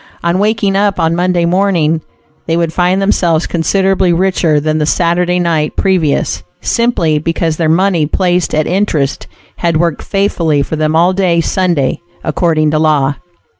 On 0.23 0.39
waking 0.39 0.75
up 0.75 0.99
on 0.99 1.15
Monday 1.15 1.45
morning, 1.45 2.01
they 2.47 2.57
would 2.57 2.73
find 2.73 2.99
themselves 2.99 3.45
considerably 3.45 4.11
richer 4.11 4.59
than 4.59 4.79
the 4.79 4.85
Saturday 4.87 5.37
night 5.37 5.75
previous, 5.75 6.41
simply 6.59 7.19
because 7.19 7.57
their 7.57 7.69
money 7.69 8.07
placed 8.07 8.55
at 8.55 8.65
interest 8.65 9.27
had 9.57 9.77
worked 9.77 10.01
faithfully 10.01 10.63
for 10.63 10.75
them 10.75 10.95
all 10.95 11.13
day 11.13 11.39
Sunday, 11.39 11.99
according 12.23 12.71
to 12.71 12.79
law! 12.79 13.13